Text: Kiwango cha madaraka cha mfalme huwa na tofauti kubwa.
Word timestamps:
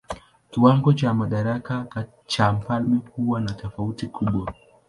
Kiwango 0.51 0.93
cha 0.93 1.13
madaraka 1.13 2.05
cha 2.25 2.53
mfalme 2.53 2.99
huwa 3.15 3.41
na 3.41 3.53
tofauti 3.53 4.07
kubwa. 4.07 4.53